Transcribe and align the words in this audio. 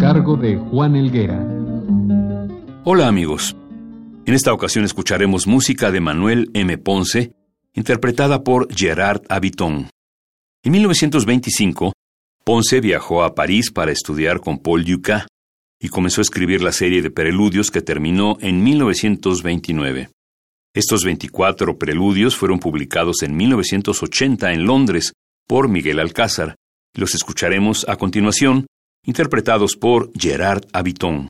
Cargo 0.00 0.36
de 0.36 0.56
Juan 0.56 0.96
Elguera. 0.96 1.46
Hola 2.84 3.06
amigos. 3.06 3.54
En 4.24 4.32
esta 4.32 4.52
ocasión 4.52 4.84
escucharemos 4.84 5.46
música 5.46 5.90
de 5.90 6.00
Manuel 6.00 6.50
M. 6.54 6.78
Ponce, 6.78 7.32
interpretada 7.74 8.42
por 8.42 8.74
Gerard 8.74 9.20
Habiton. 9.28 9.90
En 10.64 10.72
1925, 10.72 11.92
Ponce 12.44 12.80
viajó 12.80 13.22
a 13.22 13.34
París 13.34 13.70
para 13.70 13.92
estudiar 13.92 14.40
con 14.40 14.58
Paul 14.58 14.84
Dukas 14.84 15.26
y 15.78 15.88
comenzó 15.88 16.20
a 16.20 16.22
escribir 16.22 16.62
la 16.62 16.72
serie 16.72 17.02
de 17.02 17.10
preludios 17.10 17.70
que 17.70 17.82
terminó 17.82 18.38
en 18.40 18.62
1929. 18.62 20.08
Estos 20.74 21.04
24 21.04 21.78
preludios 21.78 22.36
fueron 22.36 22.58
publicados 22.58 23.22
en 23.22 23.36
1980 23.36 24.52
en 24.52 24.64
Londres 24.64 25.12
por 25.46 25.68
Miguel 25.68 25.98
Alcázar 26.00 26.56
los 26.94 27.14
escucharemos 27.14 27.86
a 27.88 27.96
continuación, 27.96 28.66
interpretados 29.04 29.76
por 29.76 30.10
Gerard 30.18 30.64
Habiton. 30.72 31.28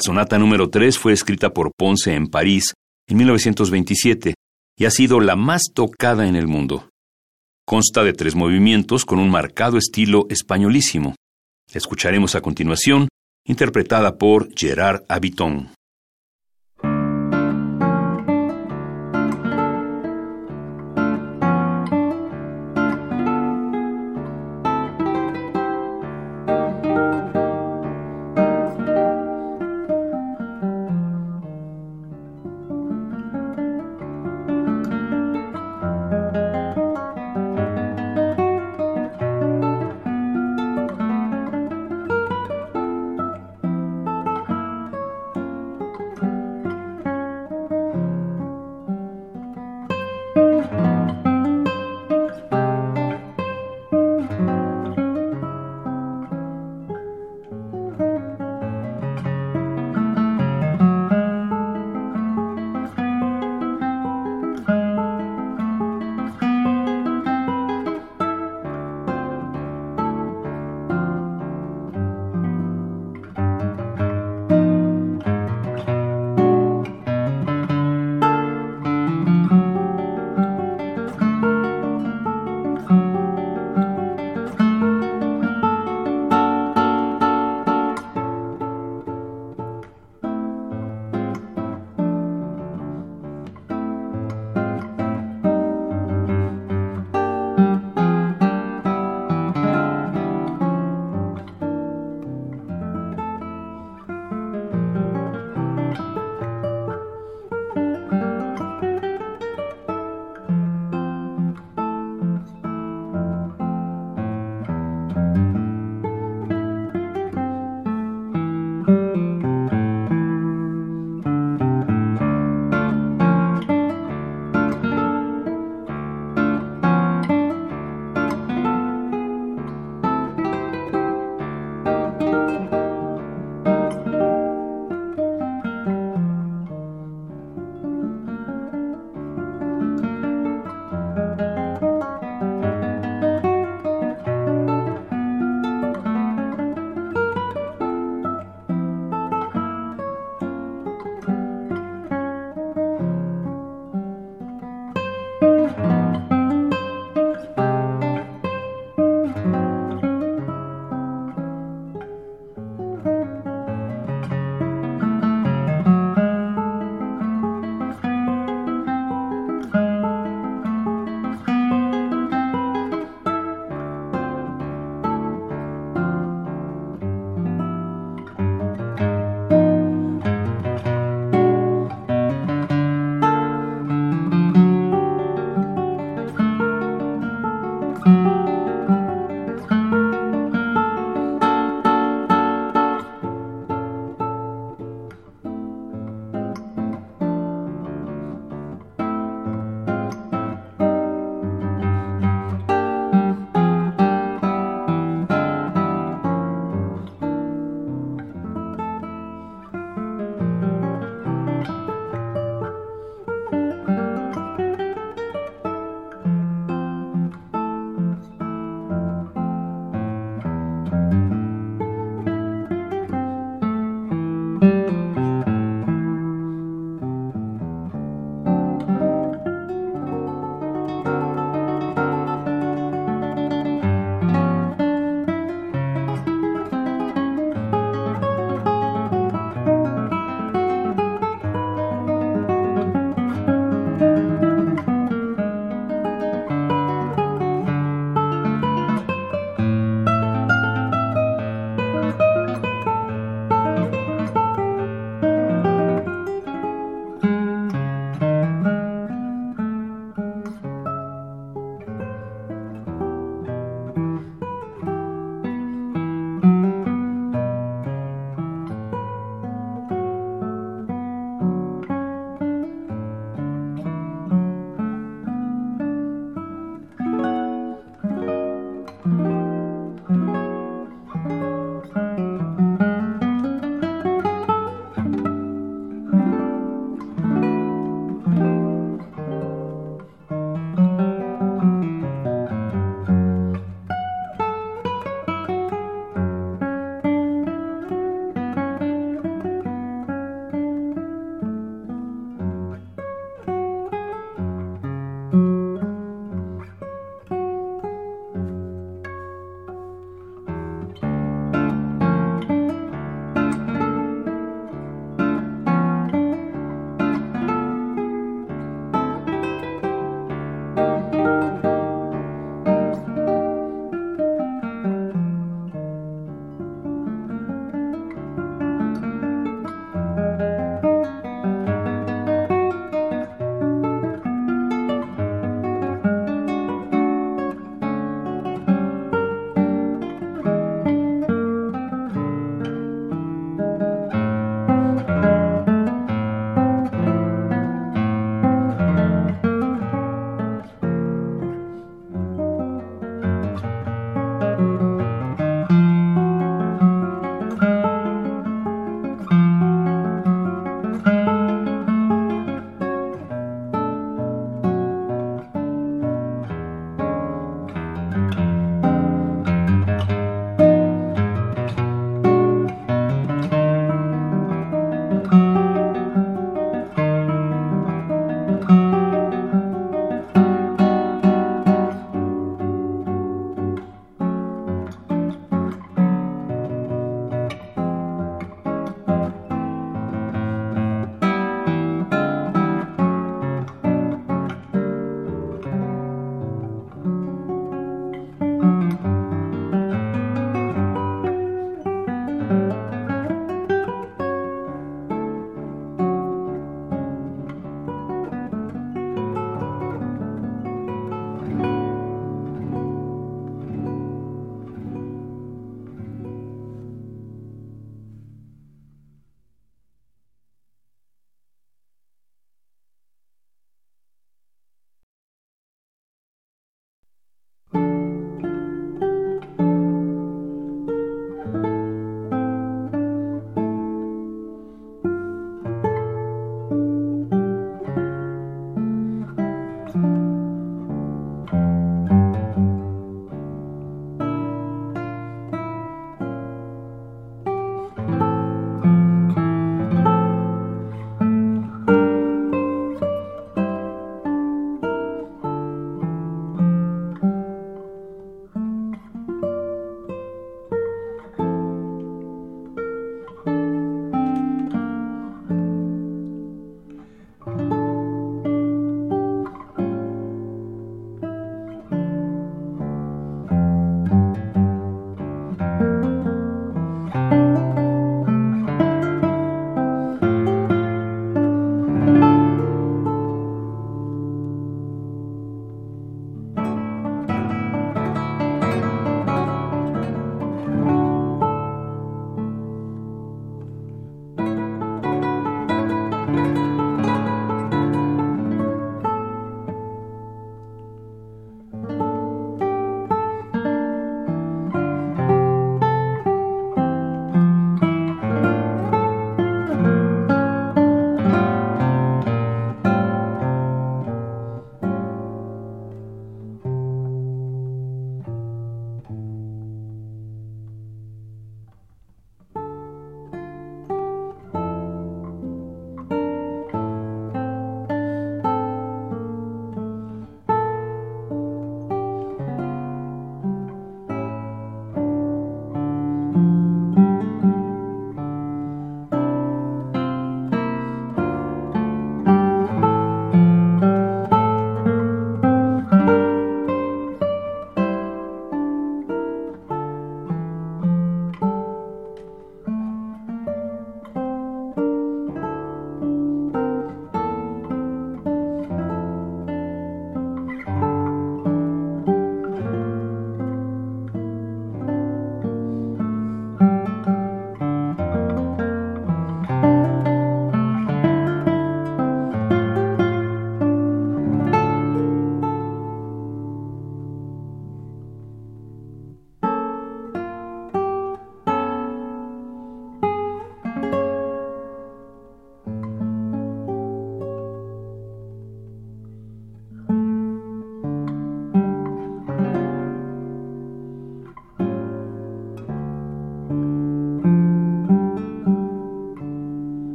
La 0.00 0.04
sonata 0.04 0.38
número 0.38 0.70
3 0.70 0.98
fue 0.98 1.12
escrita 1.12 1.50
por 1.50 1.72
Ponce 1.76 2.14
en 2.14 2.28
París 2.28 2.72
en 3.06 3.18
1927 3.18 4.32
y 4.78 4.84
ha 4.86 4.90
sido 4.90 5.20
la 5.20 5.36
más 5.36 5.64
tocada 5.74 6.26
en 6.26 6.36
el 6.36 6.46
mundo. 6.46 6.88
Consta 7.66 8.02
de 8.02 8.14
tres 8.14 8.34
movimientos 8.34 9.04
con 9.04 9.18
un 9.18 9.28
marcado 9.28 9.76
estilo 9.76 10.24
españolísimo. 10.30 11.16
La 11.70 11.76
escucharemos 11.76 12.34
a 12.34 12.40
continuación, 12.40 13.08
interpretada 13.44 14.16
por 14.16 14.48
Gerard 14.56 15.02
Habiton. 15.06 15.68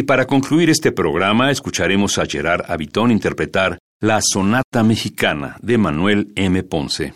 Y 0.00 0.04
para 0.04 0.24
concluir 0.24 0.70
este 0.70 0.92
programa 0.92 1.50
escucharemos 1.50 2.16
a 2.16 2.24
Gerard 2.24 2.64
Habitón 2.70 3.10
interpretar 3.10 3.78
la 4.00 4.20
Sonata 4.22 4.82
Mexicana 4.82 5.58
de 5.60 5.76
Manuel 5.76 6.32
M. 6.36 6.62
Ponce. 6.62 7.12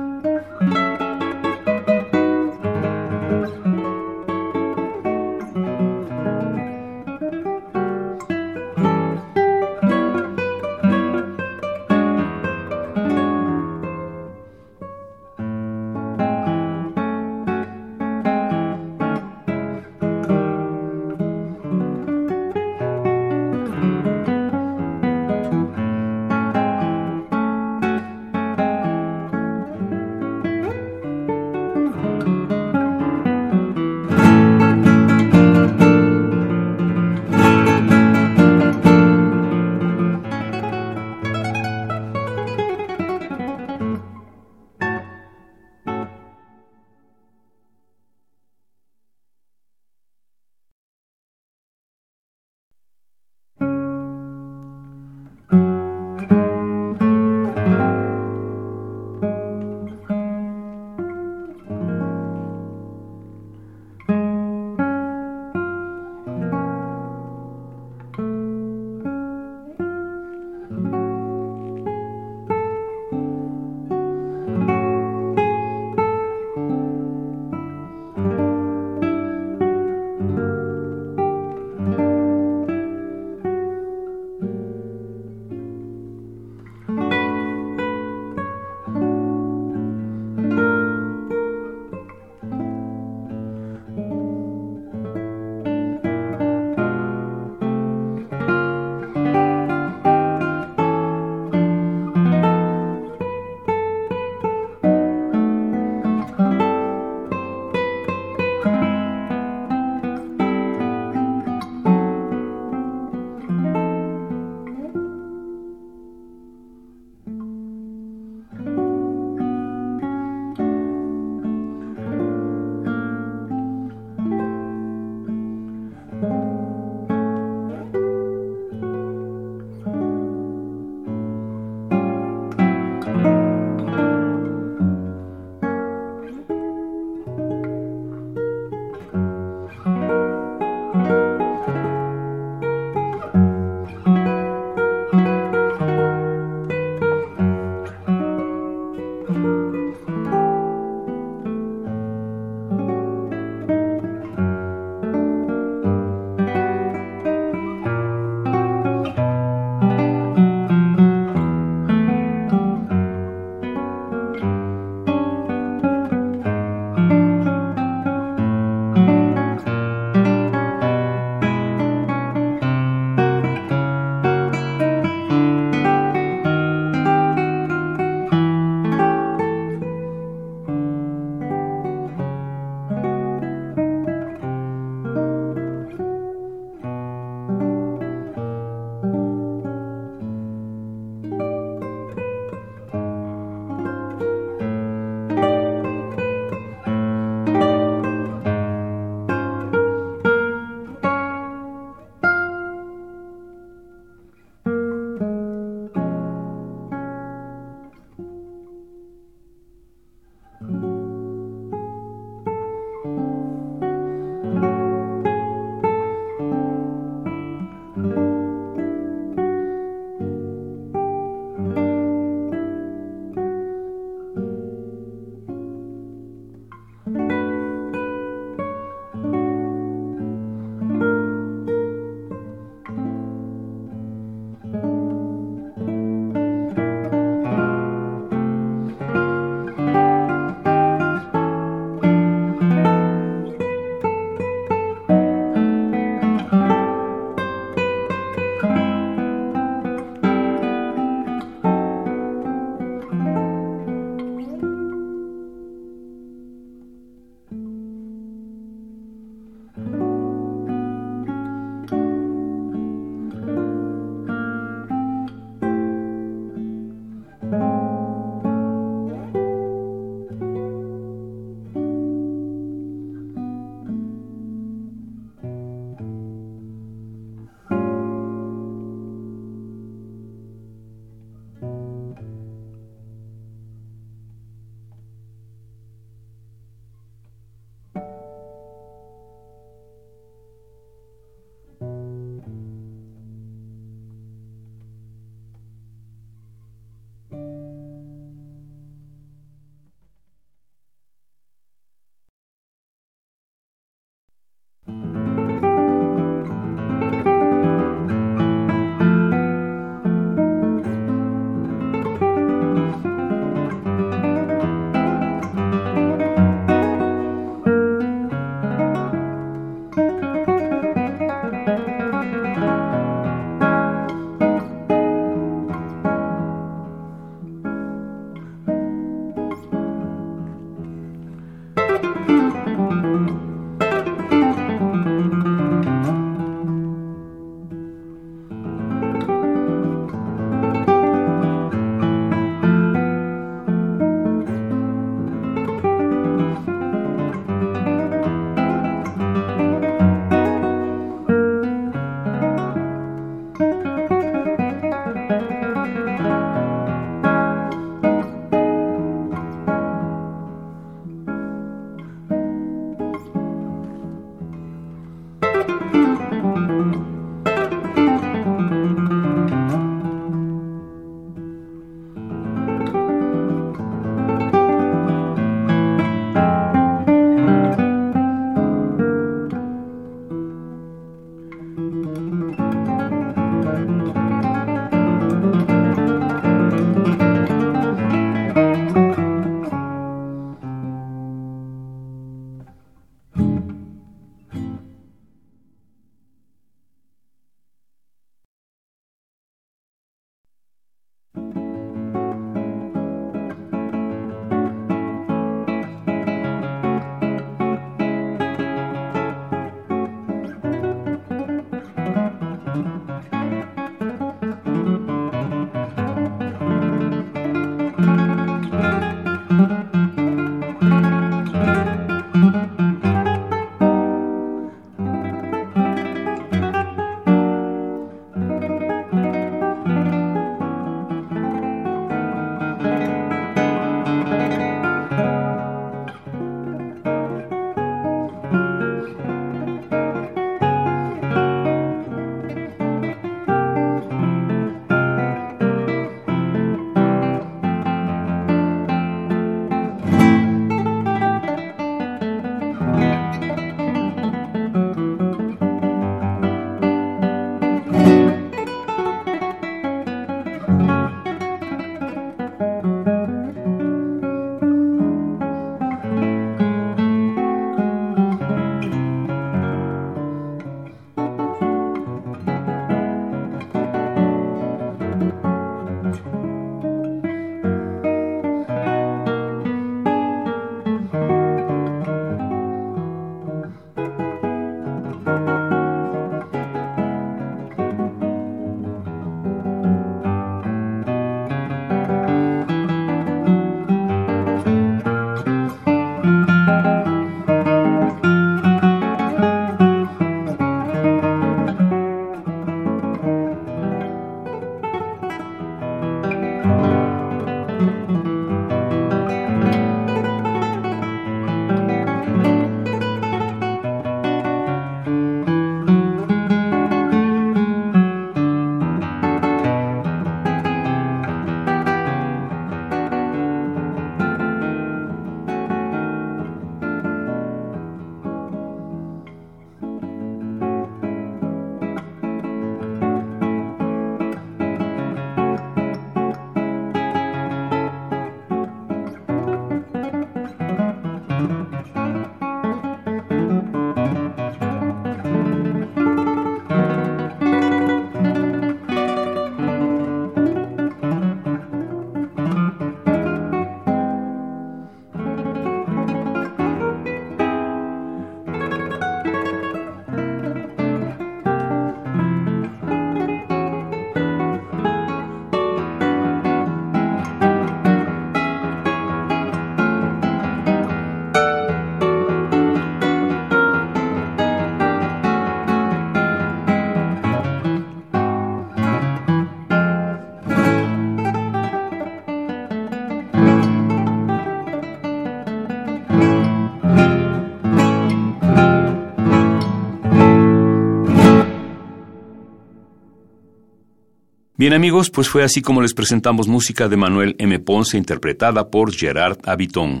Bien 594.58 594.72
amigos, 594.72 595.10
pues 595.10 595.28
fue 595.28 595.42
así 595.44 595.60
como 595.60 595.82
les 595.82 595.92
presentamos 595.92 596.48
música 596.48 596.88
de 596.88 596.96
Manuel 596.96 597.36
M. 597.38 597.58
Ponce 597.58 597.98
interpretada 597.98 598.70
por 598.70 598.90
Gerard 598.90 599.36
Habitón. 599.44 600.00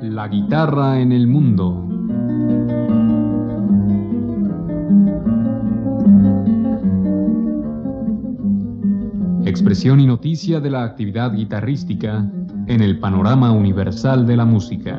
La 0.00 0.28
guitarra 0.28 1.00
en 1.00 1.12
el 1.12 1.26
y 9.84 10.06
noticia 10.06 10.58
de 10.58 10.70
la 10.70 10.82
actividad 10.82 11.32
guitarrística 11.32 12.28
en 12.66 12.82
el 12.82 12.98
panorama 12.98 13.52
universal 13.52 14.26
de 14.26 14.36
la 14.36 14.44
música. 14.44 14.98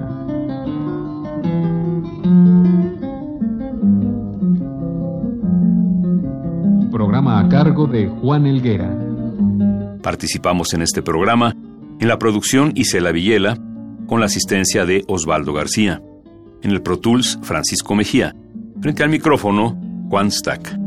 Programa 6.90 7.42
a 7.42 7.50
cargo 7.50 7.88
de 7.88 8.08
Juan 8.08 8.48
Elguera. 8.48 8.98
Participamos 10.02 10.74
en 10.74 10.82
este 10.84 11.02
programa 11.02 11.54
en 12.00 12.08
la 12.08 12.18
producción 12.18 12.72
Isela 12.76 13.12
Villela 13.12 13.58
con 14.08 14.22
la 14.22 14.28
asistencia 14.28 14.86
de 14.86 15.04
Osvaldo 15.10 15.52
García. 15.52 16.02
En 16.62 16.72
el 16.72 16.82
Pro 16.82 17.00
Tools, 17.00 17.38
Francisco 17.42 17.96
Mejía. 17.96 18.34
Frente 18.80 19.04
al 19.04 19.10
micrófono, 19.10 19.78
Juan 20.10 20.32
Stack. 20.32 20.79